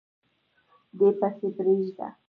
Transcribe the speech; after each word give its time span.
دی 0.97 1.07
پسي 1.19 1.47
پریږده 1.57 2.07